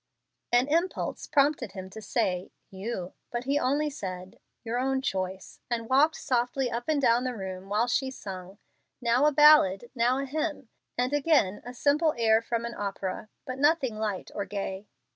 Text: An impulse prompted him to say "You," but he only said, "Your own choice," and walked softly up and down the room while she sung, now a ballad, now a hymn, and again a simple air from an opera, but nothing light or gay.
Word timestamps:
An 0.51 0.67
impulse 0.67 1.27
prompted 1.27 1.73
him 1.73 1.87
to 1.91 2.01
say 2.01 2.51
"You," 2.71 3.13
but 3.29 3.43
he 3.43 3.59
only 3.59 3.91
said, 3.91 4.39
"Your 4.63 4.79
own 4.79 5.03
choice," 5.03 5.59
and 5.69 5.87
walked 5.89 6.15
softly 6.15 6.71
up 6.71 6.85
and 6.87 6.99
down 6.99 7.23
the 7.23 7.35
room 7.35 7.69
while 7.69 7.85
she 7.85 8.09
sung, 8.09 8.57
now 8.99 9.27
a 9.27 9.31
ballad, 9.31 9.91
now 9.93 10.17
a 10.17 10.25
hymn, 10.25 10.69
and 10.97 11.13
again 11.13 11.61
a 11.63 11.75
simple 11.75 12.15
air 12.17 12.41
from 12.41 12.65
an 12.65 12.73
opera, 12.75 13.29
but 13.45 13.59
nothing 13.59 13.95
light 13.95 14.31
or 14.33 14.45
gay. 14.45 14.87